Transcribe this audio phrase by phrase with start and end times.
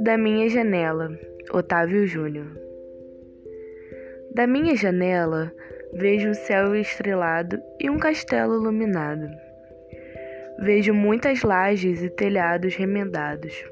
[0.00, 1.18] Da minha janela,
[1.52, 2.46] Otávio Júnior.
[4.34, 5.52] Da minha janela,
[5.92, 9.28] vejo o céu estrelado e um castelo iluminado.
[10.60, 13.64] Vejo muitas lajes e telhados remendados.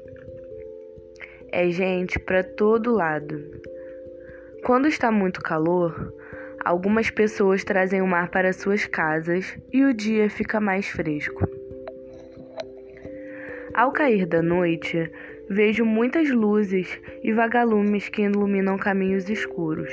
[1.51, 3.43] É gente para todo lado.
[4.63, 6.13] Quando está muito calor,
[6.63, 11.47] algumas pessoas trazem o mar para suas casas e o dia fica mais fresco.
[13.73, 15.09] Ao cair da noite,
[15.49, 19.91] vejo muitas luzes e vagalumes que iluminam caminhos escuros.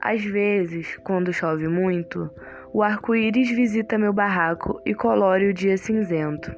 [0.00, 2.30] Às vezes, quando chove muito,
[2.72, 6.54] o arco-íris visita meu barraco e colore o dia cinzento.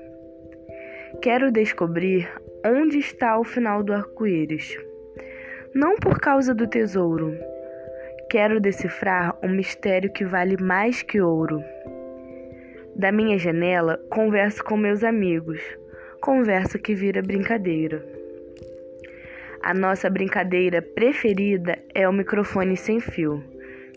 [1.23, 2.29] Quero descobrir
[2.65, 4.77] onde está o final do arco-íris.
[5.75, 7.35] Não por causa do tesouro.
[8.31, 11.65] Quero decifrar um mistério que vale mais que ouro.
[12.95, 15.59] Da minha janela, converso com meus amigos,
[16.21, 18.05] conversa que vira brincadeira.
[19.63, 23.43] A nossa brincadeira preferida é o microfone sem fio,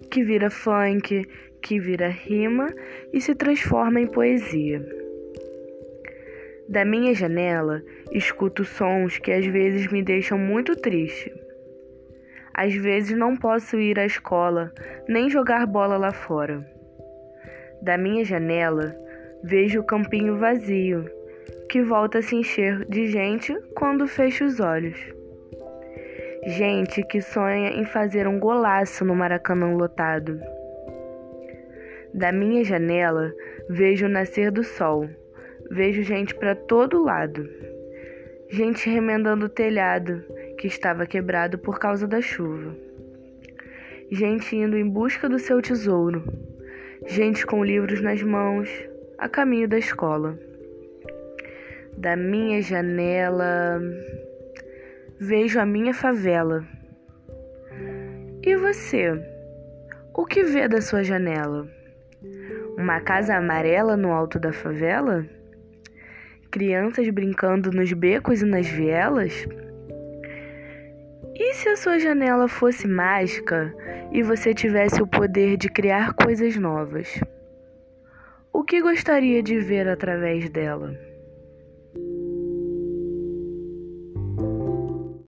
[0.10, 1.28] que vira funk,
[1.62, 2.68] que vira rima
[3.12, 4.82] e se transforma em poesia.
[6.70, 11.41] Da minha janela, escuto sons que às vezes me deixam muito triste.
[12.54, 14.72] Às vezes não posso ir à escola,
[15.08, 16.66] nem jogar bola lá fora.
[17.82, 18.96] Da minha janela,
[19.44, 21.10] vejo o campinho vazio,
[21.70, 25.00] que volta a se encher de gente quando fecho os olhos.
[26.46, 30.40] Gente que sonha em fazer um golaço no Maracanã lotado.
[32.14, 33.32] Da minha janela,
[33.70, 35.08] vejo o nascer do sol.
[35.70, 37.48] Vejo gente para todo lado.
[38.50, 40.22] Gente remendando o telhado
[40.62, 42.74] que estava quebrado por causa da chuva.
[44.10, 46.24] Gente indo em busca do seu tesouro
[47.08, 48.70] gente com livros nas mãos,
[49.18, 50.38] a caminho da escola.
[51.98, 53.82] Da minha janela,
[55.20, 56.64] vejo a minha favela.
[58.44, 59.12] E você?
[60.14, 61.68] O que vê da sua janela?
[62.78, 65.26] Uma casa amarela no alto da favela?
[66.50, 69.48] Crianças brincando nos becos e nas vielas?
[71.44, 73.76] E se a sua janela fosse mágica
[74.12, 77.20] e você tivesse o poder de criar coisas novas?
[78.54, 80.96] O que gostaria de ver através dela?